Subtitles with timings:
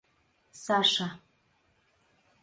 [0.63, 1.07] Саша.